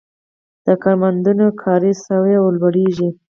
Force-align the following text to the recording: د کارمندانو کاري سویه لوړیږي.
د 0.65 0.67
کارمندانو 0.83 1.47
کاري 1.61 1.93
سویه 2.05 2.39
لوړیږي. 2.57 3.09